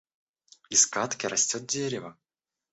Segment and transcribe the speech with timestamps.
[0.71, 2.17] Из кадки растёт дерево.